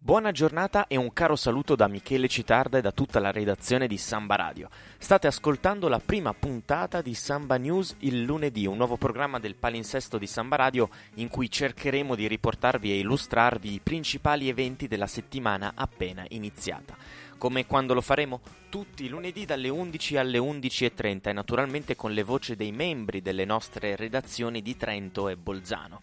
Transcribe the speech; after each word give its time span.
Buona 0.00 0.30
giornata 0.30 0.86
e 0.86 0.96
un 0.96 1.12
caro 1.12 1.34
saluto 1.34 1.74
da 1.74 1.88
Michele 1.88 2.28
Citarda 2.28 2.78
e 2.78 2.80
da 2.80 2.92
tutta 2.92 3.18
la 3.18 3.32
redazione 3.32 3.88
di 3.88 3.98
Samba 3.98 4.36
Radio. 4.36 4.70
State 4.96 5.26
ascoltando 5.26 5.88
la 5.88 5.98
prima 5.98 6.32
puntata 6.32 7.02
di 7.02 7.14
Samba 7.14 7.56
News 7.56 7.96
il 7.98 8.22
lunedì, 8.22 8.64
un 8.64 8.76
nuovo 8.76 8.96
programma 8.96 9.40
del 9.40 9.56
palinsesto 9.56 10.16
di 10.16 10.28
Samba 10.28 10.54
Radio 10.54 10.88
in 11.14 11.28
cui 11.28 11.50
cercheremo 11.50 12.14
di 12.14 12.28
riportarvi 12.28 12.92
e 12.92 12.98
illustrarvi 13.00 13.72
i 13.72 13.80
principali 13.80 14.48
eventi 14.48 14.86
della 14.86 15.08
settimana 15.08 15.72
appena 15.74 16.24
iniziata. 16.28 16.96
Come 17.36 17.66
quando 17.66 17.92
lo 17.92 18.00
faremo? 18.00 18.40
Tutti 18.68 19.04
i 19.04 19.08
lunedì 19.08 19.46
dalle 19.46 19.68
11 19.68 20.16
alle 20.16 20.38
11.30 20.38 21.28
e 21.28 21.32
naturalmente 21.32 21.96
con 21.96 22.12
le 22.12 22.22
voci 22.22 22.54
dei 22.54 22.70
membri 22.70 23.20
delle 23.20 23.44
nostre 23.44 23.96
redazioni 23.96 24.62
di 24.62 24.76
Trento 24.76 25.28
e 25.28 25.36
Bolzano 25.36 26.00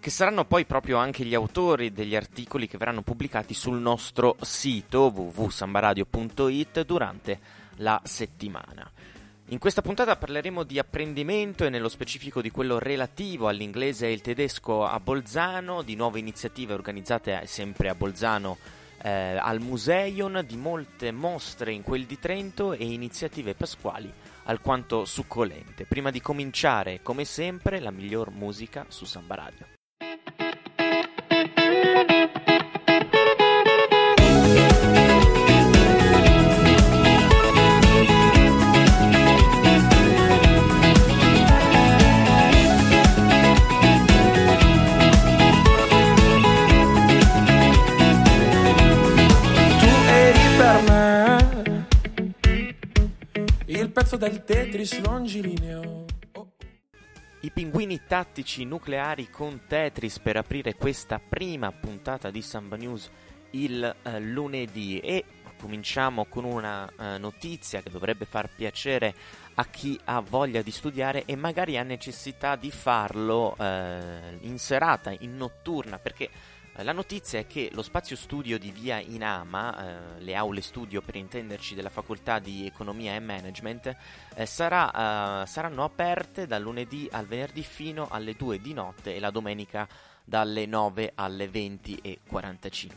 che 0.00 0.10
saranno 0.10 0.46
poi 0.46 0.64
proprio 0.64 0.96
anche 0.96 1.24
gli 1.24 1.34
autori 1.34 1.92
degli 1.92 2.16
articoli 2.16 2.66
che 2.66 2.78
verranno 2.78 3.02
pubblicati 3.02 3.52
sul 3.52 3.78
nostro 3.78 4.36
sito 4.40 5.12
www.sambaradio.it 5.14 6.84
durante 6.84 7.38
la 7.76 8.00
settimana. 8.02 8.90
In 9.48 9.58
questa 9.58 9.82
puntata 9.82 10.16
parleremo 10.16 10.62
di 10.62 10.78
apprendimento 10.78 11.64
e 11.64 11.70
nello 11.70 11.88
specifico 11.88 12.40
di 12.40 12.50
quello 12.50 12.78
relativo 12.78 13.48
all'inglese 13.48 14.06
e 14.06 14.12
il 14.12 14.20
tedesco 14.20 14.86
a 14.86 14.98
Bolzano, 15.00 15.82
di 15.82 15.96
nuove 15.96 16.18
iniziative 16.18 16.72
organizzate 16.72 17.42
sempre 17.46 17.88
a 17.88 17.94
Bolzano 17.94 18.56
eh, 19.02 19.36
al 19.36 19.60
Museion, 19.60 20.44
di 20.46 20.56
molte 20.56 21.10
mostre 21.10 21.72
in 21.72 21.82
quel 21.82 22.06
di 22.06 22.18
Trento 22.18 22.72
e 22.72 22.84
iniziative 22.84 23.54
pasquali 23.54 24.10
alquanto 24.44 25.04
succolente. 25.04 25.84
Prima 25.84 26.10
di 26.10 26.20
cominciare, 26.20 27.00
come 27.02 27.24
sempre, 27.24 27.80
la 27.80 27.90
miglior 27.90 28.30
musica 28.30 28.86
su 28.88 29.04
Samba 29.04 29.34
Radio. 29.34 29.79
Del 54.20 54.44
Tetris 54.44 55.00
longilineo. 55.00 56.04
I 57.40 57.50
pinguini 57.50 58.02
tattici 58.06 58.66
nucleari 58.66 59.30
con 59.30 59.62
Tetris 59.66 60.18
per 60.18 60.36
aprire 60.36 60.74
questa 60.74 61.18
prima 61.26 61.72
puntata 61.72 62.30
di 62.30 62.42
Samba 62.42 62.76
News 62.76 63.08
il 63.52 63.82
eh, 63.82 64.20
lunedì 64.20 65.00
e 65.00 65.24
cominciamo 65.58 66.26
con 66.26 66.44
una 66.44 66.86
eh, 66.86 67.16
notizia 67.16 67.80
che 67.80 67.88
dovrebbe 67.88 68.26
far 68.26 68.50
piacere 68.54 69.14
a 69.54 69.64
chi 69.64 69.98
ha 70.04 70.20
voglia 70.20 70.60
di 70.60 70.70
studiare 70.70 71.24
e 71.24 71.34
magari 71.34 71.78
ha 71.78 71.82
necessità 71.82 72.56
di 72.56 72.70
farlo 72.70 73.56
eh, 73.58 74.36
in 74.40 74.58
serata, 74.58 75.14
in 75.18 75.34
notturna, 75.38 75.98
perché 75.98 76.28
la 76.82 76.92
notizia 76.92 77.38
è 77.38 77.46
che 77.46 77.70
lo 77.72 77.82
spazio 77.82 78.16
studio 78.16 78.58
di 78.58 78.70
Via 78.70 78.98
Inama, 79.00 80.16
eh, 80.16 80.20
le 80.20 80.34
aule 80.34 80.60
studio 80.60 81.02
per 81.02 81.16
intenderci 81.16 81.74
della 81.74 81.90
facoltà 81.90 82.38
di 82.38 82.66
economia 82.66 83.14
e 83.14 83.20
management, 83.20 83.96
eh, 84.34 84.46
sarà, 84.46 85.42
eh, 85.42 85.46
saranno 85.46 85.84
aperte 85.84 86.46
dal 86.46 86.62
lunedì 86.62 87.08
al 87.10 87.26
venerdì 87.26 87.62
fino 87.62 88.08
alle 88.10 88.34
2 88.34 88.60
di 88.60 88.72
notte 88.72 89.14
e 89.14 89.20
la 89.20 89.30
domenica 89.30 89.86
dalle 90.30 90.64
9 90.64 91.12
alle 91.16 91.50
20.45. 91.50 92.88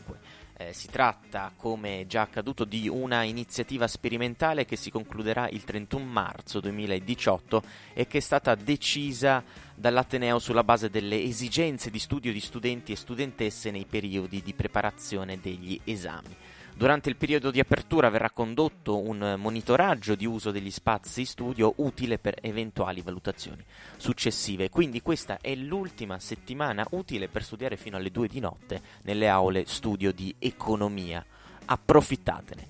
Eh, 0.56 0.72
si 0.72 0.86
tratta, 0.86 1.52
come 1.56 2.04
già 2.06 2.22
accaduto, 2.22 2.64
di 2.64 2.88
una 2.88 3.24
iniziativa 3.24 3.88
sperimentale 3.88 4.64
che 4.64 4.76
si 4.76 4.88
concluderà 4.88 5.48
il 5.48 5.64
31 5.64 6.04
marzo 6.04 6.60
2018 6.60 7.62
e 7.92 8.06
che 8.06 8.18
è 8.18 8.20
stata 8.20 8.54
decisa 8.54 9.42
dall'Ateneo 9.74 10.38
sulla 10.38 10.62
base 10.62 10.90
delle 10.90 11.20
esigenze 11.20 11.90
di 11.90 11.98
studio 11.98 12.32
di 12.32 12.38
studenti 12.38 12.92
e 12.92 12.96
studentesse 12.96 13.72
nei 13.72 13.84
periodi 13.84 14.40
di 14.40 14.54
preparazione 14.54 15.40
degli 15.40 15.78
esami. 15.82 16.36
Durante 16.76 17.08
il 17.08 17.14
periodo 17.14 17.52
di 17.52 17.60
apertura 17.60 18.08
verrà 18.08 18.30
condotto 18.30 19.00
un 19.00 19.36
monitoraggio 19.38 20.16
di 20.16 20.26
uso 20.26 20.50
degli 20.50 20.72
spazi 20.72 21.24
studio 21.24 21.72
utile 21.76 22.18
per 22.18 22.34
eventuali 22.40 23.00
valutazioni 23.00 23.64
successive. 23.96 24.70
Quindi 24.70 25.00
questa 25.00 25.38
è 25.40 25.54
l'ultima 25.54 26.18
settimana 26.18 26.84
utile 26.90 27.28
per 27.28 27.44
studiare 27.44 27.76
fino 27.76 27.96
alle 27.96 28.10
2 28.10 28.26
di 28.26 28.40
notte 28.40 28.82
nelle 29.02 29.28
aule 29.28 29.66
studio 29.66 30.12
di 30.12 30.34
economia. 30.40 31.24
Approfittatene. 31.66 32.66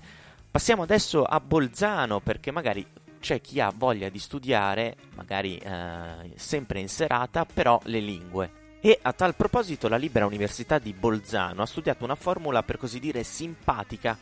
Passiamo 0.51 0.83
adesso 0.83 1.23
a 1.23 1.39
Bolzano 1.39 2.19
perché 2.19 2.51
magari 2.51 2.85
c'è 3.19 3.41
chi 3.41 3.59
ha 3.59 3.73
voglia 3.75 4.09
di 4.09 4.19
studiare, 4.19 4.95
magari 5.15 5.57
eh, 5.57 6.31
sempre 6.35 6.79
in 6.79 6.89
serata, 6.89 7.43
però 7.43 7.81
le 7.85 7.99
lingue. 7.99 8.64
E 8.85 8.99
a 9.01 9.13
tal 9.13 9.35
proposito 9.35 9.87
la 9.87 9.95
Libera 9.95 10.27
Università 10.27 10.77
di 10.77 10.93
Bolzano 10.93 11.63
ha 11.63 11.65
studiato 11.65 12.03
una 12.03 12.13
formula 12.13 12.61
per 12.61 12.77
così 12.77 12.99
dire 12.99 13.23
simpatica 13.23 14.15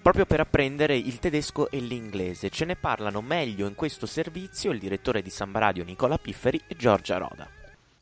proprio 0.00 0.24
per 0.24 0.38
apprendere 0.38 0.96
il 0.96 1.18
tedesco 1.18 1.68
e 1.68 1.80
l'inglese. 1.80 2.48
Ce 2.48 2.64
ne 2.64 2.76
parlano 2.76 3.20
meglio 3.22 3.66
in 3.66 3.74
questo 3.74 4.06
servizio 4.06 4.70
il 4.70 4.78
direttore 4.78 5.20
di 5.20 5.30
Samba 5.30 5.58
Radio 5.58 5.82
Nicola 5.82 6.16
Pifferi 6.16 6.60
e 6.68 6.76
Giorgia 6.76 7.16
Roda. 7.16 7.48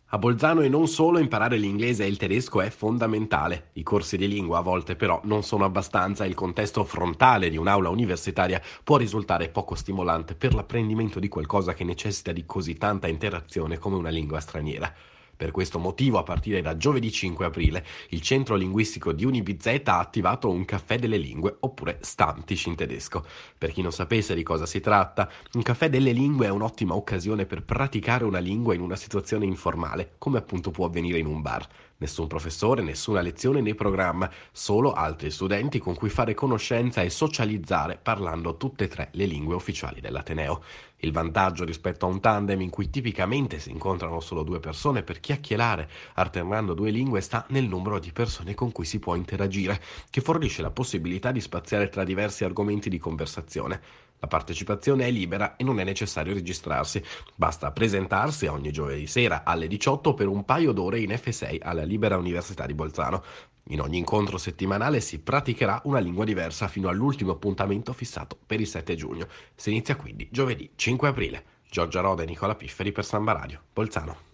A 0.08 0.18
Bolzano 0.18 0.60
e 0.60 0.68
non 0.68 0.86
solo 0.86 1.18
imparare 1.18 1.56
l'inglese 1.56 2.04
e 2.04 2.08
il 2.08 2.18
tedesco 2.18 2.60
è 2.60 2.68
fondamentale. 2.68 3.70
I 3.72 3.82
corsi 3.82 4.18
di 4.18 4.28
lingua 4.28 4.58
a 4.58 4.60
volte 4.60 4.96
però 4.96 5.18
non 5.24 5.42
sono 5.42 5.64
abbastanza 5.64 6.24
e 6.24 6.28
il 6.28 6.34
contesto 6.34 6.84
frontale 6.84 7.48
di 7.48 7.56
un'aula 7.56 7.88
universitaria 7.88 8.60
può 8.84 8.98
risultare 8.98 9.48
poco 9.48 9.74
stimolante 9.74 10.34
per 10.34 10.52
l'apprendimento 10.52 11.18
di 11.18 11.28
qualcosa 11.28 11.72
che 11.72 11.84
necessita 11.84 12.32
di 12.32 12.44
così 12.44 12.74
tanta 12.74 13.08
interazione 13.08 13.78
come 13.78 13.96
una 13.96 14.10
lingua 14.10 14.40
straniera. 14.40 14.94
Per 15.42 15.50
questo 15.50 15.80
motivo, 15.80 16.19
a 16.19 16.22
partire 16.22 16.60
da 16.60 16.76
giovedì 16.76 17.10
5 17.10 17.47
aprile, 17.47 17.84
il 18.10 18.20
centro 18.20 18.54
linguistico 18.54 19.10
di 19.10 19.25
UniBZ 19.25 19.82
ha 19.86 19.98
attivato 19.98 20.48
un 20.48 20.64
caffè 20.64 21.00
delle 21.00 21.16
lingue, 21.16 21.56
oppure 21.58 21.98
Stantisch 22.00 22.66
in 22.66 22.76
tedesco. 22.76 23.26
Per 23.58 23.72
chi 23.72 23.82
non 23.82 23.91
sapesse 23.91 24.36
di 24.36 24.44
cosa 24.44 24.66
si 24.66 24.78
tratta, 24.78 25.28
un 25.54 25.62
caffè 25.62 25.91
delle 25.91 26.12
lingue 26.12 26.47
è 26.47 26.50
un'ottima 26.50 26.94
occasione 26.94 27.44
per 27.44 27.64
praticare 27.64 28.22
una 28.22 28.38
lingua 28.38 28.75
in 28.75 28.82
una 28.82 28.94
situazione 28.94 29.44
informale, 29.44 30.12
come 30.16 30.38
appunto 30.38 30.70
può 30.70 30.86
avvenire 30.86 31.19
in 31.19 31.26
un 31.26 31.42
bar. 31.42 31.66
Nessun 32.02 32.26
professore, 32.26 32.82
nessuna 32.82 33.20
lezione 33.20 33.60
né 33.60 33.76
programma, 33.76 34.28
solo 34.50 34.92
altri 34.92 35.30
studenti 35.30 35.78
con 35.78 35.94
cui 35.94 36.08
fare 36.08 36.34
conoscenza 36.34 37.00
e 37.00 37.10
socializzare 37.10 37.96
parlando 37.96 38.56
tutte 38.56 38.84
e 38.84 38.88
tre 38.88 39.10
le 39.12 39.24
lingue 39.24 39.54
ufficiali 39.54 40.00
dell'Ateneo. 40.00 40.64
Il 40.96 41.12
vantaggio 41.12 41.64
rispetto 41.64 42.04
a 42.04 42.08
un 42.08 42.18
tandem 42.18 42.60
in 42.60 42.70
cui 42.70 42.90
tipicamente 42.90 43.60
si 43.60 43.70
incontrano 43.70 44.18
solo 44.18 44.42
due 44.42 44.58
persone 44.58 45.04
per 45.04 45.20
chiacchierare, 45.20 45.88
alternando 46.14 46.74
due 46.74 46.90
lingue, 46.90 47.20
sta 47.20 47.46
nel 47.50 47.68
numero 47.68 48.00
di 48.00 48.10
persone 48.10 48.54
con 48.54 48.72
cui 48.72 48.84
si 48.84 48.98
può 48.98 49.14
interagire, 49.14 49.80
che 50.10 50.20
fornisce 50.20 50.60
la 50.60 50.72
possibilità 50.72 51.30
di 51.30 51.40
spaziare 51.40 51.88
tra 51.88 52.02
diversi 52.02 52.42
argomenti 52.42 52.88
di 52.88 52.98
conversazione. 52.98 53.80
La 54.22 54.28
partecipazione 54.28 55.04
è 55.04 55.10
libera 55.10 55.56
e 55.56 55.64
non 55.64 55.80
è 55.80 55.84
necessario 55.84 56.32
registrarsi. 56.32 57.02
Basta 57.34 57.72
presentarsi 57.72 58.46
ogni 58.46 58.70
giovedì 58.70 59.08
sera 59.08 59.42
alle 59.44 59.66
18 59.66 60.14
per 60.14 60.28
un 60.28 60.44
paio 60.44 60.70
d'ore 60.70 61.00
in 61.00 61.10
F6 61.10 61.58
alla 61.60 61.82
Libera 61.82 62.16
Università 62.16 62.64
di 62.64 62.72
Bolzano. 62.72 63.24
In 63.70 63.80
ogni 63.80 63.98
incontro 63.98 64.38
settimanale 64.38 65.00
si 65.00 65.18
praticherà 65.18 65.80
una 65.86 65.98
lingua 65.98 66.24
diversa 66.24 66.68
fino 66.68 66.88
all'ultimo 66.88 67.32
appuntamento 67.32 67.92
fissato 67.92 68.38
per 68.46 68.60
il 68.60 68.68
7 68.68 68.94
giugno. 68.94 69.26
Si 69.56 69.70
inizia 69.70 69.96
quindi 69.96 70.28
giovedì 70.30 70.70
5 70.72 71.08
aprile. 71.08 71.44
Giorgia 71.68 72.00
Roda 72.00 72.22
e 72.22 72.26
Nicola 72.26 72.54
Pifferi 72.54 72.92
per 72.92 73.04
Samba 73.04 73.32
Radio, 73.32 73.60
Bolzano. 73.72 74.30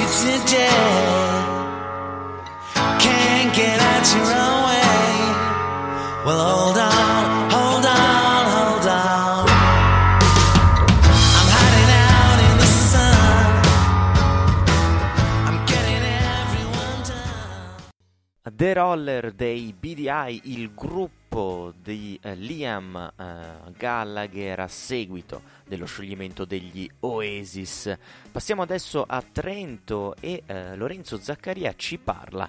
You 0.00 1.49
the. 4.12 4.50
The 18.60 18.74
Roller 18.74 19.32
dei 19.32 19.72
BDI, 19.72 20.42
il 20.52 20.74
gruppo 20.74 21.72
di 21.82 22.18
eh, 22.20 22.34
Liam 22.34 22.94
eh, 22.94 23.72
Gallagher 23.74 24.60
a 24.60 24.68
seguito 24.68 25.40
dello 25.66 25.86
scioglimento 25.86 26.44
degli 26.44 26.86
Oasis. 27.00 27.96
Passiamo 28.30 28.60
adesso 28.60 29.02
a 29.08 29.22
Trento 29.22 30.14
e 30.20 30.42
eh, 30.44 30.76
Lorenzo 30.76 31.16
Zaccaria 31.16 31.72
ci 31.74 31.96
parla 31.96 32.46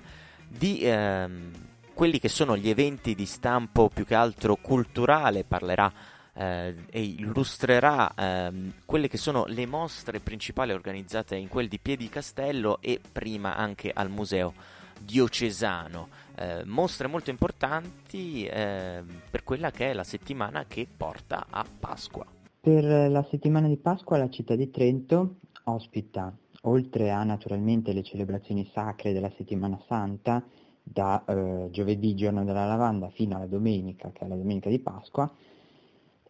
di 0.57 0.79
ehm, 0.81 1.51
quelli 1.93 2.19
che 2.19 2.29
sono 2.29 2.57
gli 2.57 2.69
eventi 2.69 3.15
di 3.15 3.25
stampo 3.25 3.89
più 3.89 4.05
che 4.05 4.15
altro 4.15 4.55
culturale, 4.55 5.43
parlerà 5.43 5.91
eh, 6.33 6.75
e 6.89 7.01
illustrerà 7.01 8.13
eh, 8.13 8.51
quelle 8.85 9.07
che 9.07 9.17
sono 9.17 9.45
le 9.47 9.65
mostre 9.65 10.19
principali 10.19 10.71
organizzate 10.71 11.35
in 11.35 11.47
quel 11.47 11.67
di 11.67 11.79
Piedi 11.79 12.09
Castello 12.09 12.79
e 12.81 12.99
prima 13.11 13.55
anche 13.55 13.91
al 13.93 14.09
Museo 14.09 14.53
Diocesano. 14.99 16.09
Eh, 16.35 16.63
mostre 16.65 17.07
molto 17.07 17.29
importanti 17.29 18.45
eh, 18.45 19.03
per 19.29 19.43
quella 19.43 19.71
che 19.71 19.89
è 19.89 19.93
la 19.93 20.03
settimana 20.03 20.65
che 20.67 20.87
porta 20.95 21.47
a 21.49 21.65
Pasqua. 21.79 22.25
Per 22.59 22.83
la 22.83 23.23
settimana 23.23 23.67
di 23.67 23.77
Pasqua 23.77 24.17
la 24.17 24.29
città 24.29 24.55
di 24.55 24.69
Trento 24.69 25.37
ospita, 25.63 26.35
oltre 26.61 27.11
a 27.11 27.23
naturalmente 27.23 27.93
le 27.93 28.03
celebrazioni 28.03 28.69
sacre 28.73 29.13
della 29.13 29.31
settimana 29.35 29.79
santa, 29.87 30.43
da 30.83 31.23
eh, 31.25 31.69
giovedì 31.71 32.15
giorno 32.15 32.43
della 32.43 32.65
lavanda 32.65 33.09
fino 33.09 33.35
alla 33.35 33.47
domenica, 33.47 34.11
che 34.11 34.25
è 34.25 34.27
la 34.27 34.35
domenica 34.35 34.69
di 34.69 34.79
Pasqua, 34.79 35.31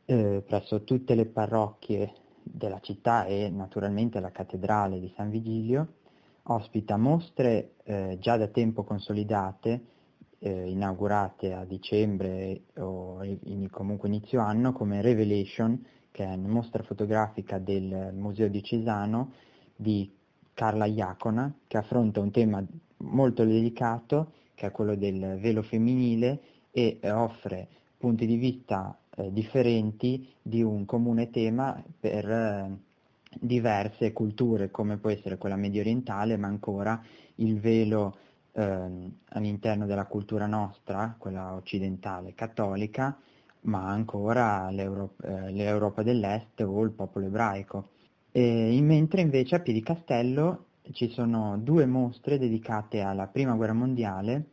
eh, 0.06 0.44
presso 0.46 0.84
tutte 0.84 1.16
le 1.16 1.26
parrocchie 1.26 2.14
della 2.44 2.80
città 2.80 3.26
e 3.26 3.50
naturalmente 3.50 4.20
la 4.20 4.32
cattedrale 4.32 5.00
di 5.00 5.12
San 5.16 5.30
Vigilio, 5.30 5.94
ospita 6.44 6.98
mostre 6.98 7.76
eh, 7.84 8.18
già 8.20 8.38
da 8.38 8.48
tempo 8.48 8.84
consolidate, 8.84 9.86
eh, 10.40 10.70
inaugurate 10.70 11.54
a 11.54 11.66
dicembre 11.66 12.64
o 12.78 13.24
in, 13.24 13.70
comunque 13.70 14.08
inizio 14.10 14.42
anno, 14.42 14.74
come 14.74 15.02
Revelation, 15.02 15.86
che 16.10 16.26
è 16.26 16.34
una 16.34 16.48
mostra 16.48 16.84
fotografica 16.84 17.60
del 17.60 18.12
Museo 18.14 18.50
Diocesano 18.50 19.32
di 19.76 20.12
Carla 20.54 20.86
Iacona, 20.86 21.54
che 21.68 21.78
affronta 21.78 22.20
un 22.20 22.32
tema 22.32 22.64
molto 22.98 23.44
delicato, 23.44 24.34
che 24.54 24.68
è 24.68 24.72
quello 24.72 24.96
del 24.96 25.38
velo 25.40 25.62
femminile, 25.62 26.42
e 26.72 27.00
eh, 27.02 27.12
offre 27.12 27.68
punti 27.98 28.26
di 28.26 28.38
vista 28.38 28.98
eh, 29.16 29.32
differenti 29.32 30.28
di 30.42 30.62
un 30.62 30.86
comune 30.86 31.30
tema 31.30 31.82
per 32.00 32.30
eh, 32.30 32.78
diverse 33.40 34.12
culture, 34.14 34.72
come 34.72 34.98
può 34.98 35.10
essere 35.10 35.38
quella 35.38 35.56
medio 35.56 35.82
orientale, 35.82 36.38
ma 36.38 36.48
ancora 36.48 37.02
il 37.36 37.60
velo 37.60 38.18
eh, 38.54 39.12
all'interno 39.30 39.86
della 39.86 40.06
cultura 40.06 40.46
nostra, 40.48 41.16
quella 41.18 41.54
occidentale 41.54 42.34
cattolica, 42.34 43.18
ma 43.62 43.88
ancora 43.88 44.70
l'Europa, 44.72 45.28
eh, 45.28 45.52
l'Europa 45.52 46.04
dell'Est 46.04 46.62
o 46.62 46.82
il 46.84 46.92
popolo 46.92 47.28
ebraico. 47.28 47.90
E, 48.32 48.80
mentre 48.82 49.22
invece 49.22 49.56
a 49.56 49.60
Piedicastello 49.60 50.66
ci 50.92 51.10
sono 51.10 51.58
due 51.58 51.86
mostre 51.86 52.38
dedicate 52.38 53.02
alla 53.02 53.28
Prima 53.28 53.56
Guerra 53.56 53.74
Mondiale. 53.74 54.46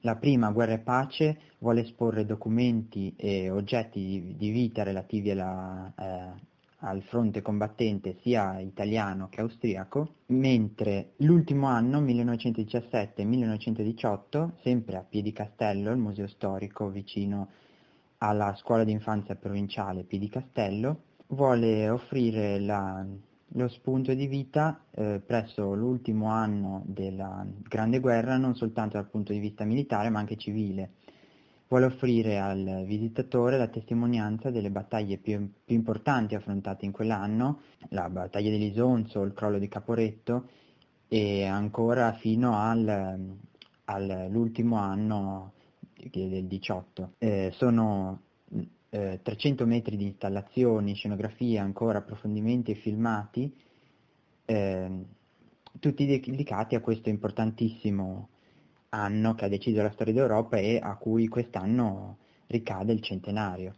La 0.00 0.16
prima, 0.16 0.50
Guerra 0.50 0.74
e 0.74 0.80
Pace, 0.80 1.40
vuole 1.58 1.80
esporre 1.80 2.26
documenti 2.26 3.14
e 3.16 3.50
oggetti 3.50 4.00
di, 4.00 4.36
di 4.36 4.50
vita 4.50 4.82
relativi 4.82 5.30
alla, 5.30 5.90
eh, 5.98 6.32
al 6.80 7.00
fronte 7.02 7.40
combattente 7.40 8.18
sia 8.20 8.60
italiano 8.60 9.28
che 9.28 9.40
austriaco, 9.40 10.16
mentre 10.26 11.12
l'ultimo 11.18 11.68
anno, 11.68 12.02
1917-1918, 12.02 14.50
sempre 14.62 14.96
a 14.96 15.04
Piedicastello, 15.08 15.90
il 15.90 15.98
museo 15.98 16.26
storico 16.26 16.90
vicino 16.90 17.48
alla 18.18 18.54
scuola 18.56 18.84
d'infanzia 18.84 19.36
provinciale 19.36 20.04
Piedicastello, 20.04 21.00
vuole 21.28 21.88
offrire 21.88 22.60
la, 22.60 23.04
lo 23.48 23.68
spunto 23.68 24.14
di 24.14 24.26
vita 24.26 24.84
eh, 24.90 25.20
presso 25.24 25.74
l'ultimo 25.74 26.30
anno 26.30 26.82
della 26.86 27.46
Grande 27.62 28.00
Guerra 28.00 28.36
non 28.36 28.54
soltanto 28.54 28.96
dal 28.96 29.08
punto 29.08 29.32
di 29.32 29.38
vista 29.38 29.64
militare 29.64 30.10
ma 30.10 30.18
anche 30.18 30.36
civile. 30.36 30.90
Vuole 31.68 31.86
offrire 31.86 32.38
al 32.38 32.84
visitatore 32.86 33.58
la 33.58 33.66
testimonianza 33.66 34.50
delle 34.50 34.70
battaglie 34.70 35.18
più, 35.18 35.50
più 35.64 35.74
importanti 35.74 36.36
affrontate 36.36 36.84
in 36.84 36.92
quell'anno, 36.92 37.60
la 37.88 38.08
battaglia 38.08 38.50
di 38.50 38.58
Lisonzo, 38.58 39.22
il 39.22 39.32
crollo 39.32 39.58
di 39.58 39.66
Caporetto 39.66 40.48
e 41.08 41.44
ancora 41.44 42.12
fino 42.14 42.56
al, 42.56 43.36
all'ultimo 43.86 44.76
anno 44.76 45.54
del 46.10 46.46
18. 46.46 47.14
Eh, 47.18 47.50
sono 47.54 48.20
eh, 48.96 49.20
300 49.22 49.66
metri 49.66 49.96
di 49.96 50.06
installazioni, 50.06 50.94
scenografie, 50.94 51.58
ancora 51.58 51.98
approfondimenti 51.98 52.70
e 52.70 52.76
filmati, 52.76 53.54
eh, 54.46 55.04
tutti 55.78 56.06
dedicati 56.06 56.74
a 56.74 56.80
questo 56.80 57.10
importantissimo 57.10 58.28
anno 58.90 59.34
che 59.34 59.44
ha 59.44 59.48
deciso 59.48 59.82
la 59.82 59.90
storia 59.90 60.14
d'Europa 60.14 60.56
e 60.56 60.78
a 60.82 60.96
cui 60.96 61.28
quest'anno 61.28 62.16
ricade 62.46 62.94
il 62.94 63.02
centenario. 63.02 63.74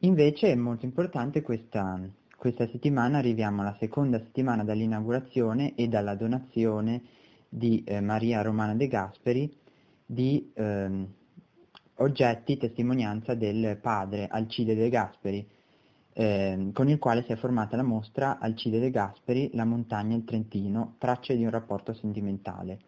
Invece 0.00 0.52
è 0.52 0.54
molto 0.54 0.86
importante 0.86 1.42
questa, 1.42 2.00
questa 2.36 2.66
settimana, 2.68 3.18
arriviamo 3.18 3.60
alla 3.60 3.76
seconda 3.78 4.18
settimana 4.20 4.64
dall'inaugurazione 4.64 5.74
e 5.74 5.86
dalla 5.88 6.14
donazione 6.14 7.02
di 7.46 7.84
eh, 7.84 8.00
Maria 8.00 8.40
Romana 8.40 8.74
De 8.74 8.88
Gasperi 8.88 9.54
di 10.06 10.50
ehm, 10.54 11.06
oggetti 12.02 12.56
testimonianza 12.56 13.34
del 13.34 13.78
padre 13.80 14.28
Alcide 14.30 14.74
De 14.74 14.88
Gasperi, 14.88 15.46
eh, 16.14 16.70
con 16.72 16.88
il 16.88 16.98
quale 16.98 17.22
si 17.22 17.32
è 17.32 17.36
formata 17.36 17.76
la 17.76 17.82
mostra 17.82 18.38
Alcide 18.38 18.80
De 18.80 18.90
Gasperi, 18.90 19.50
La 19.54 19.64
montagna 19.64 20.14
e 20.14 20.18
il 20.18 20.24
Trentino, 20.24 20.96
tracce 20.98 21.36
di 21.36 21.44
un 21.44 21.50
rapporto 21.50 21.94
sentimentale. 21.94 22.78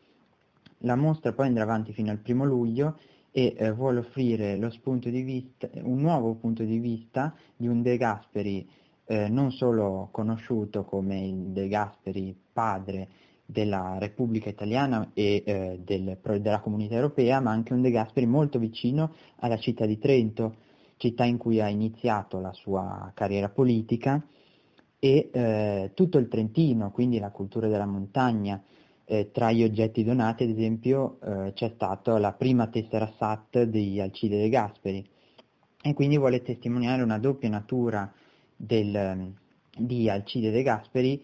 La 0.79 0.97
mostra 0.97 1.33
poi 1.33 1.47
andrà 1.47 1.63
avanti 1.63 1.93
fino 1.93 2.11
al 2.11 2.19
primo 2.19 2.45
luglio 2.45 2.99
e 3.31 3.55
eh, 3.57 3.73
vuole 3.73 4.01
offrire 4.01 4.57
vista, 4.57 5.69
un 5.83 6.01
nuovo 6.01 6.35
punto 6.35 6.63
di 6.63 6.79
vista 6.79 7.35
di 7.57 7.67
un 7.67 7.83
De 7.83 7.97
Gasperi 7.97 8.69
eh, 9.07 9.29
non 9.29 9.51
solo 9.51 10.09
conosciuto 10.13 10.85
come 10.85 11.27
il 11.27 11.37
De 11.51 11.69
Gasperi 11.69 12.35
padre 12.53 13.09
della 13.47 13.97
Repubblica 13.99 14.49
Italiana 14.49 15.11
e 15.13 15.43
eh, 15.45 15.81
del, 15.85 16.19
della 16.41 16.61
Comunità 16.61 16.95
Europea, 16.95 17.41
ma 17.41 17.51
anche 17.51 17.73
un 17.73 17.83
De 17.83 17.91
Gasperi 17.91 18.27
molto 18.27 18.59
vicino 18.59 19.15
alla 19.37 19.59
città 19.59 19.87
di 19.87 19.99
Trento, 19.99 20.57
città 20.97 21.25
in 21.25 21.37
cui 21.37 21.61
ha 21.61 21.69
iniziato 21.69 22.41
la 22.41 22.53
sua 22.53 23.11
carriera 23.15 23.49
politica, 23.49 24.25
e 24.99 25.29
eh, 25.31 25.91
tutto 25.93 26.17
il 26.17 26.29
Trentino, 26.29 26.91
quindi 26.91 27.19
la 27.19 27.31
cultura 27.31 27.69
della 27.69 27.85
montagna. 27.85 28.63
Eh, 29.07 29.31
tra 29.33 29.53
gli 29.53 29.63
oggetti 29.63 30.03
donati, 30.03 30.45
ad 30.45 30.49
esempio, 30.49 31.19
eh, 31.21 31.53
c'è 31.53 31.73
stata 31.75 32.19
la 32.19 32.33
prima 32.33 32.69
tessera 32.69 33.13
SAT 33.19 33.65
di 33.65 34.01
Alcide 34.01 34.39
De 34.39 34.49
Gasperi, 34.49 35.07
e 35.83 35.93
quindi 35.93 36.17
vuole 36.17 36.41
testimoniare 36.41 37.03
una 37.03 37.19
doppia 37.19 37.51
natura 37.51 38.11
del, 38.57 39.35
di 39.77 40.09
Alcide 40.09 40.51
De 40.51 40.63
Gasperi, 40.63 41.23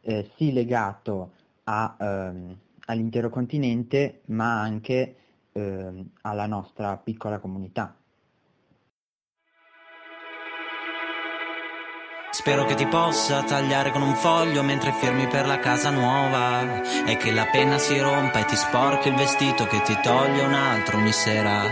eh, 0.00 0.28
sì 0.34 0.52
legato 0.52 1.34
a, 1.70 1.96
ehm, 1.98 2.56
all'intero 2.86 3.30
continente 3.30 4.22
ma 4.26 4.60
anche 4.60 5.16
ehm, 5.52 6.10
alla 6.22 6.46
nostra 6.46 6.96
piccola 6.96 7.38
comunità. 7.38 7.94
Spero 12.32 12.64
che 12.64 12.74
ti 12.74 12.86
possa 12.86 13.42
tagliare 13.42 13.90
con 13.90 14.02
un 14.02 14.14
foglio 14.14 14.62
mentre 14.62 14.92
firmi 14.92 15.26
per 15.26 15.46
la 15.46 15.58
casa 15.58 15.90
nuova 15.90 16.82
e 17.04 17.16
che 17.16 17.32
la 17.32 17.46
penna 17.46 17.76
si 17.76 17.98
rompa 17.98 18.38
e 18.38 18.44
ti 18.46 18.56
sporchi 18.56 19.08
il 19.08 19.14
vestito 19.14 19.66
che 19.66 19.82
ti 19.82 19.96
toglie 20.00 20.42
un 20.42 20.54
altro 20.54 20.96
ogni 20.96 21.12
sera. 21.12 21.64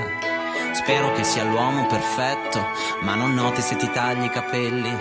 Spero 0.73 1.13
che 1.13 1.25
sia 1.25 1.45
l'uomo 1.45 1.87
perfetto, 1.87 2.61
ma 3.03 3.15
non 3.15 3.35
noti 3.35 3.63
se 3.63 3.77
ti 3.77 3.91
tagli 3.91 4.25
i 4.25 4.31
capelli 4.31 4.95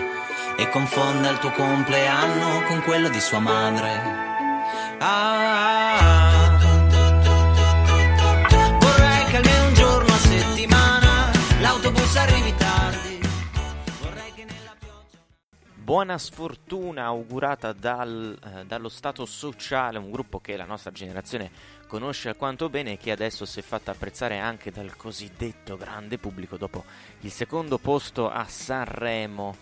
e 0.56 0.68
confonda 0.70 1.30
il 1.30 1.38
tuo 1.38 1.50
compleanno 1.50 2.62
con 2.66 2.80
quello 2.82 3.08
di 3.08 3.20
sua 3.20 3.40
madre. 3.40 4.37
Buona 15.88 16.18
sfortuna 16.18 17.04
augurata 17.04 17.72
dal, 17.72 18.36
eh, 18.44 18.66
dallo 18.66 18.88
Stato 18.88 19.24
Sociale, 19.24 19.98
un 19.98 20.10
gruppo 20.10 20.40
che 20.40 20.56
la 20.56 20.66
nostra 20.66 20.90
generazione 20.90 21.50
conosce 21.86 22.28
alquanto 22.28 22.68
bene 22.68 22.92
e 22.92 22.96
che 22.98 23.12
adesso 23.12 23.46
si 23.46 23.60
è 23.60 23.62
fatta 23.62 23.92
apprezzare 23.92 24.38
anche 24.38 24.72
dal 24.72 24.96
cosiddetto 24.96 25.76
grande 25.76 26.18
pubblico 26.18 26.56
dopo 26.56 26.84
il 27.20 27.30
secondo 27.30 27.78
posto 27.78 28.28
a 28.28 28.44
Sanremo 28.44 29.56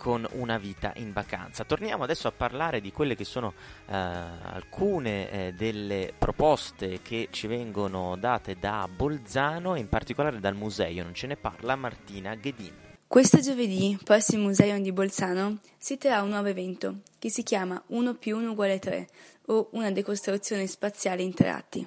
con 0.00 0.26
una 0.32 0.56
vita 0.56 0.94
in 0.96 1.12
vacanza. 1.12 1.64
Torniamo 1.64 2.04
adesso 2.04 2.26
a 2.26 2.32
parlare 2.32 2.80
di 2.80 2.90
quelle 2.90 3.14
che 3.14 3.24
sono 3.24 3.52
eh, 3.86 3.94
alcune 3.94 5.30
eh, 5.30 5.52
delle 5.52 6.14
proposte 6.16 7.02
che 7.02 7.28
ci 7.30 7.46
vengono 7.46 8.16
date 8.16 8.56
da 8.58 8.88
Bolzano 8.90 9.74
e 9.74 9.80
in 9.80 9.90
particolare 9.90 10.40
dal 10.40 10.54
museo, 10.54 11.02
non 11.02 11.12
ce 11.12 11.26
ne 11.26 11.36
parla 11.36 11.76
Martina 11.76 12.34
Ghedin. 12.34 12.88
Questo 13.06 13.40
giovedì, 13.40 13.98
presso 14.02 14.36
il 14.36 14.40
Museo 14.40 14.80
di 14.80 14.92
Bolzano, 14.92 15.58
si 15.76 15.98
terrà 15.98 16.22
un 16.22 16.30
nuovo 16.30 16.46
evento 16.46 17.00
che 17.18 17.28
si 17.28 17.42
chiama 17.42 17.82
1 17.88 18.14
più 18.14 18.38
1 18.38 18.52
uguale 18.52 18.78
3 18.78 19.08
o 19.46 19.68
una 19.72 19.90
decostruzione 19.90 20.66
spaziale 20.66 21.22
in 21.22 21.34
tre 21.34 21.50
atti. 21.50 21.86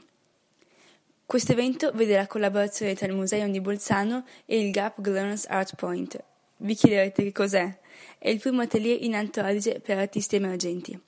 Questo 1.25 1.53
evento 1.53 1.91
vede 1.93 2.15
la 2.15 2.27
collaborazione 2.27 2.93
tra 2.93 3.07
il 3.07 3.15
Museum 3.15 3.49
di 3.49 3.61
Bolzano 3.61 4.25
e 4.45 4.59
il 4.59 4.69
Gap 4.71 5.01
Glearns 5.01 5.45
Art 5.47 5.75
Point. 5.75 6.23
Vi 6.57 6.75
chiederete 6.75 7.23
che 7.23 7.31
cos'è? 7.31 7.79
È 8.17 8.29
il 8.29 8.39
primo 8.39 8.61
atelier 8.61 9.01
in 9.03 9.15
Alto 9.15 9.41
Adige 9.41 9.79
per 9.79 9.97
artisti 9.97 10.35
emergenti. 10.35 10.99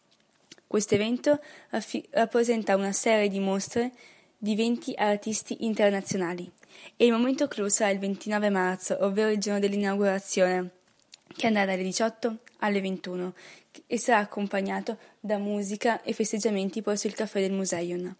Questo 0.67 0.95
evento 0.95 1.39
affi- 1.69 2.05
rappresenta 2.11 2.75
una 2.75 2.91
serie 2.91 3.29
di 3.29 3.39
mostre 3.39 3.91
di 4.37 4.55
20 4.55 4.93
artisti 4.97 5.65
internazionali 5.65 6.51
e 6.97 7.05
il 7.05 7.11
momento 7.11 7.47
clou 7.47 7.67
sarà 7.67 7.91
il 7.91 7.99
29 7.99 8.49
marzo, 8.49 8.97
ovvero 8.99 9.29
il 9.29 9.39
giorno 9.39 9.59
dell'inaugurazione, 9.59 10.71
che 11.35 11.47
andrà 11.47 11.65
dalle 11.65 11.83
18 11.83 12.39
alle 12.59 12.81
21 12.81 13.33
e 13.87 13.97
sarà 13.97 14.19
accompagnato 14.19 14.97
da 15.19 15.37
musica 15.37 16.01
e 16.01 16.13
festeggiamenti 16.13 16.81
presso 16.81 17.07
il 17.07 17.13
caffè 17.13 17.39
del 17.39 17.51
Museion. 17.51 18.15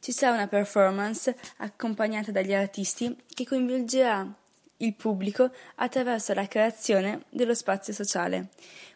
Ci 0.00 0.12
sarà 0.12 0.34
una 0.34 0.46
performance 0.46 1.36
accompagnata 1.58 2.30
dagli 2.30 2.54
artisti 2.54 3.16
che 3.34 3.44
coinvolgerà 3.44 4.32
il 4.78 4.94
pubblico 4.94 5.50
attraverso 5.76 6.34
la 6.34 6.46
creazione 6.46 7.22
dello 7.30 7.54
spazio 7.54 7.92
sociale. 7.92 8.48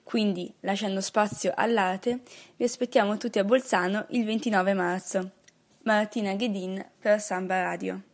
Quindi, 0.03 0.53
lasciando 0.61 1.01
spazio 1.01 1.53
all'arte, 1.55 2.21
vi 2.57 2.65
aspettiamo 2.65 3.17
tutti 3.17 3.39
a 3.39 3.45
Bolzano 3.45 4.07
il 4.11 4.25
29 4.25 4.75
marzo. 4.75 5.31
Martina 5.85 6.35
Ghedin 6.35 6.85
per 6.99 7.21
Samba 7.21 7.63
Radio. 7.63 8.12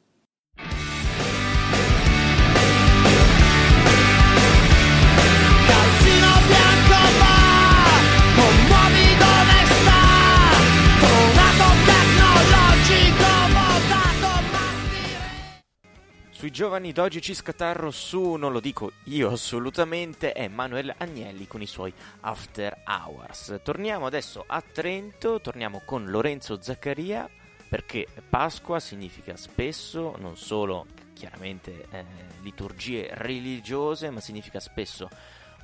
Sui 16.48 16.56
giovani 16.56 16.92
d'oggi 16.92 17.20
ci 17.20 17.34
scatarro 17.34 17.90
su, 17.90 18.36
non 18.36 18.52
lo 18.52 18.60
dico 18.60 18.92
io 19.04 19.32
assolutamente, 19.32 20.32
è 20.32 20.48
Manuel 20.48 20.94
Agnelli 20.96 21.46
con 21.46 21.60
i 21.60 21.66
suoi 21.66 21.92
After 22.20 22.84
Hours. 22.86 23.60
Torniamo 23.62 24.06
adesso 24.06 24.44
a 24.46 24.62
Trento, 24.62 25.42
torniamo 25.42 25.82
con 25.84 26.06
Lorenzo 26.06 26.58
Zaccaria, 26.58 27.28
perché 27.68 28.06
Pasqua 28.30 28.80
significa 28.80 29.36
spesso 29.36 30.16
non 30.16 30.38
solo 30.38 30.86
chiaramente 31.12 31.86
eh, 31.90 32.04
liturgie 32.40 33.10
religiose, 33.12 34.08
ma 34.08 34.20
significa 34.20 34.58
spesso 34.58 35.10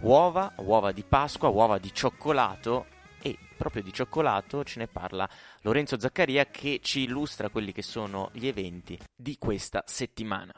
uova, 0.00 0.52
uova 0.58 0.92
di 0.92 1.02
Pasqua, 1.02 1.48
uova 1.48 1.78
di 1.78 1.94
cioccolato 1.94 2.88
e 3.22 3.38
proprio 3.56 3.82
di 3.82 3.90
cioccolato 3.90 4.62
ce 4.64 4.80
ne 4.80 4.86
parla 4.86 5.26
Lorenzo 5.62 5.98
Zaccaria 5.98 6.44
che 6.44 6.80
ci 6.82 7.04
illustra 7.04 7.48
quelli 7.48 7.72
che 7.72 7.80
sono 7.80 8.28
gli 8.34 8.46
eventi 8.46 9.00
di 9.16 9.38
questa 9.38 9.82
settimana. 9.86 10.52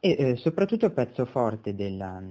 E 0.00 0.16
eh, 0.16 0.36
soprattutto 0.36 0.86
il 0.86 0.92
pezzo 0.92 1.24
forte 1.24 1.74
della, 1.74 2.22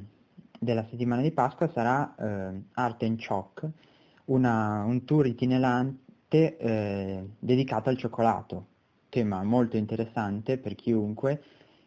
della 0.58 0.86
settimana 0.90 1.22
di 1.22 1.32
Pasqua 1.32 1.70
sarà 1.74 2.16
eh, 2.16 2.62
Art 2.74 3.04
and 3.04 3.22
Choc, 3.22 3.68
una- 4.26 4.84
un 4.86 5.04
tour 5.04 5.28
itinerante 5.28 6.58
eh, 6.58 7.26
dedicato 7.40 7.90
al 7.90 7.98
cioccolato, 7.98 8.68
tema 9.10 9.44
molto 9.44 9.76
interessante 9.76 10.58
per 10.58 10.76
chiunque, 10.76 11.44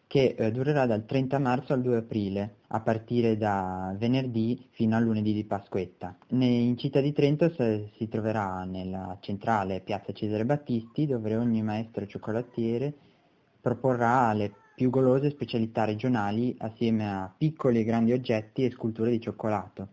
che 0.07 0.35
eh, 0.37 0.51
durerà 0.51 0.85
dal 0.85 1.07
30 1.07 1.39
marzo 1.39 1.73
al 1.73 1.81
2 1.83 1.97
aprile, 1.97 2.57
a 2.69 2.81
partire 2.81 3.39
da 3.39 3.95
venerdì 3.97 4.67
fino 4.73 4.97
al 4.97 5.05
lunedì 5.05 5.33
di 5.33 5.45
Pasquetta. 5.45 6.15
In 6.31 6.77
città 6.77 7.01
di 7.01 7.13
Trento 7.13 7.49
si 7.49 8.09
troverà 8.09 8.65
nella 8.65 9.17
centrale 9.21 9.81
Piazza 9.81 10.13
Cesare 10.13 10.45
Battisti, 10.45 11.07
dove 11.07 11.37
ogni 11.37 11.63
maestro 11.63 12.07
cioccolatiere 12.07 12.93
proporrà 13.61 14.33
le 14.33 14.53
più 14.81 14.89
golose 14.89 15.29
specialità 15.29 15.85
regionali 15.85 16.57
assieme 16.57 17.07
a 17.07 17.31
piccoli 17.37 17.81
e 17.81 17.85
grandi 17.85 18.13
oggetti 18.13 18.65
e 18.65 18.71
sculture 18.71 19.11
di 19.11 19.21
cioccolato. 19.21 19.89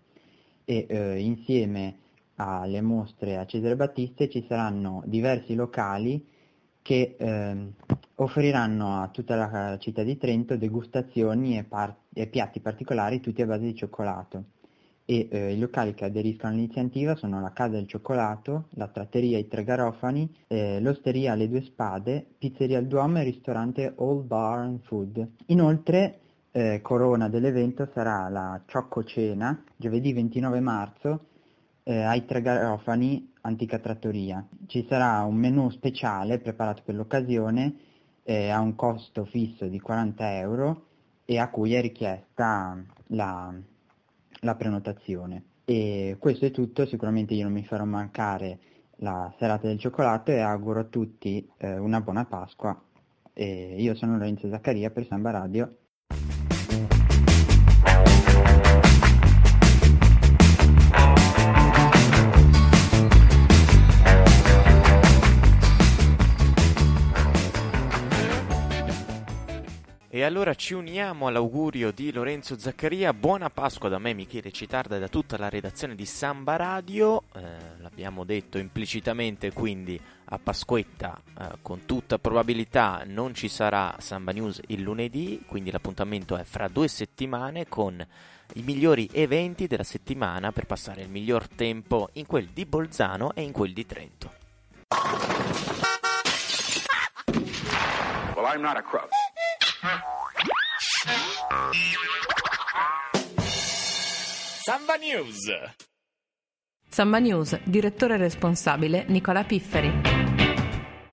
E 0.63 0.85
eh, 0.87 1.19
insieme 1.19 1.97
alle 2.35 2.79
mostre 2.79 3.35
a 3.35 3.45
Cesare 3.45 3.75
Battiste 3.75 4.29
ci 4.29 4.45
saranno 4.47 5.03
diversi 5.05 5.55
locali 5.55 6.25
che 6.81 7.17
ehm, 7.19 7.73
offriranno 8.15 9.01
a 9.01 9.09
tutta 9.09 9.35
la 9.35 9.77
città 9.77 10.03
di 10.03 10.15
Trento 10.15 10.55
degustazioni 10.55 11.57
e, 11.57 11.65
par- 11.65 11.93
e 12.13 12.27
piatti 12.27 12.61
particolari 12.61 13.19
tutti 13.19 13.41
a 13.41 13.45
base 13.45 13.65
di 13.65 13.75
cioccolato. 13.75 14.43
E 15.09 15.29
eh, 15.31 15.53
i 15.53 15.57
locali 15.57 15.93
che 15.93 16.03
aderiscono 16.03 16.51
all'iniziativa 16.51 17.15
sono 17.15 17.39
la 17.39 17.53
Casa 17.53 17.75
del 17.75 17.87
Cioccolato, 17.87 18.65
la 18.71 18.89
Tratteria 18.89 19.37
I 19.37 19.47
Tre 19.47 19.63
Garofani, 19.63 20.29
eh, 20.47 20.81
l'Osteria 20.81 21.33
Le 21.33 21.47
Due 21.47 21.61
Spade, 21.61 22.25
Pizzeria 22.37 22.77
Il 22.79 22.87
Duomo 22.87 23.17
e 23.17 23.21
il 23.21 23.27
ristorante 23.27 23.93
All 23.97 24.27
Bar 24.27 24.59
and 24.59 24.81
Food. 24.81 25.25
Inoltre, 25.45 26.19
eh, 26.51 26.81
corona 26.81 27.29
dell'evento 27.29 27.89
sarà 27.93 28.27
la 28.27 28.61
Ciocco 28.65 29.05
Cena, 29.05 29.63
giovedì 29.77 30.11
29 30.11 30.59
marzo, 30.59 31.27
eh, 31.83 32.01
ai 32.01 32.25
Tre 32.25 32.41
Garofani, 32.41 33.31
Antica 33.43 33.79
Trattoria. 33.79 34.45
Ci 34.65 34.85
sarà 34.89 35.23
un 35.23 35.35
menù 35.35 35.69
speciale 35.69 36.39
preparato 36.39 36.81
per 36.83 36.95
l'occasione 36.95 37.75
eh, 38.23 38.49
a 38.49 38.59
un 38.59 38.75
costo 38.75 39.23
fisso 39.23 39.67
di 39.67 39.79
40 39.79 40.37
euro 40.37 40.87
e 41.23 41.37
a 41.37 41.49
cui 41.49 41.73
è 41.73 41.81
richiesta 41.81 42.77
la, 43.07 43.53
la 44.41 44.55
prenotazione. 44.55 45.43
E 45.65 46.15
questo 46.19 46.45
è 46.45 46.51
tutto, 46.51 46.85
sicuramente 46.85 47.33
io 47.33 47.43
non 47.43 47.53
mi 47.53 47.63
farò 47.63 47.85
mancare 47.85 48.59
la 48.97 49.33
serata 49.37 49.67
del 49.67 49.79
cioccolato 49.79 50.31
e 50.31 50.39
auguro 50.39 50.79
a 50.79 50.85
tutti 50.85 51.47
eh, 51.57 51.77
una 51.77 52.01
buona 52.01 52.25
Pasqua. 52.25 52.79
E 53.33 53.75
io 53.77 53.93
sono 53.95 54.17
Lorenzo 54.17 54.49
Zaccaria 54.49 54.89
per 54.89 55.05
Samba 55.05 55.31
Radio. 55.31 55.75
Allora 70.27 70.55
ci 70.55 70.73
uniamo 70.73 71.27
all'augurio 71.27 71.91
di 71.91 72.11
Lorenzo 72.11 72.59
Zaccaria. 72.59 73.13
Buona 73.13 73.49
Pasqua 73.49 73.87
da 73.87 73.97
me, 73.97 74.13
Michele 74.13 74.51
Citarda 74.51 74.97
e 74.97 74.99
da 74.99 75.07
tutta 75.07 75.37
la 75.37 75.47
redazione 75.47 75.95
di 75.95 76.05
Samba 76.05 76.57
Radio. 76.57 77.23
Eh, 77.33 77.41
l'abbiamo 77.77 78.25
detto 78.25 78.57
implicitamente, 78.57 79.53
quindi 79.53 79.99
a 80.25 80.37
Pasquetta 80.37 81.17
eh, 81.39 81.57
con 81.61 81.85
tutta 81.85 82.19
probabilità 82.19 83.03
non 83.05 83.33
ci 83.33 83.47
sarà 83.47 83.95
Samba 83.99 84.33
News 84.33 84.59
il 84.67 84.81
lunedì, 84.81 85.41
quindi 85.47 85.71
l'appuntamento 85.71 86.35
è 86.35 86.43
fra 86.43 86.67
due 86.67 86.89
settimane 86.89 87.69
con 87.69 88.05
i 88.55 88.61
migliori 88.63 89.09
eventi 89.13 89.65
della 89.65 89.83
settimana 89.83 90.51
per 90.51 90.65
passare 90.65 91.03
il 91.03 91.09
miglior 91.09 91.47
tempo 91.47 92.09
in 92.13 92.25
quel 92.25 92.47
di 92.47 92.65
Bolzano 92.65 93.33
e 93.33 93.43
in 93.43 93.53
quel 93.53 93.71
di 93.71 93.85
Trento. 93.85 94.33
Well, 98.35 98.45
I'm 98.45 98.61
not 98.61 98.75
a 98.75 98.81
crook. 98.81 99.09
Samba 104.63 104.95
News. 104.97 105.37
Samba 106.89 107.19
News, 107.19 107.59
direttore 107.63 108.17
responsabile 108.17 109.05
Nicola 109.07 109.43
Pifferi. 109.43 110.16